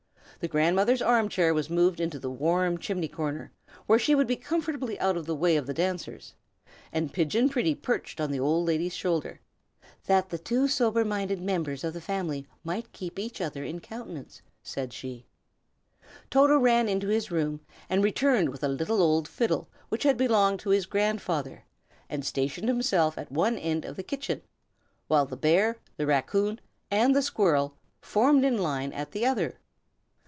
[0.39, 3.51] The grandmother's armchair was moved into the warm chimney corner,
[3.85, 6.33] where she would be comfortably out of the way of the dancers;
[6.91, 9.39] and Pigeon Pretty perched on the old lady's shoulder,
[10.07, 14.41] "that the two sober minded members of the family might keep each other in countenance,"
[14.63, 15.23] she said.
[16.31, 20.59] Toto ran into his room, and returned with a little old fiddle which had belonged
[20.61, 21.65] to his grandfather,
[22.09, 24.41] and stationed himself at one end of the kitchen,
[25.07, 26.59] while the bear, the raccoon,
[26.89, 29.59] and the squirrel formed in line at the other.